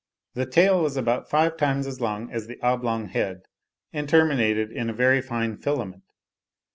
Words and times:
The 0.33 0.47
tail 0.47 0.81
was 0.81 0.97
about 0.97 1.29
five 1.29 1.57
times 1.57 1.85
as 1.85 2.01
long 2.01 2.31
as 2.31 2.47
the 2.47 2.59
oblong 2.63 3.09
head, 3.09 3.43
and 3.93 4.09
terminated 4.09 4.71
in 4.71 4.89
a 4.89 4.93
very 4.93 5.21
fine 5.21 5.57
filament. 5.57 6.01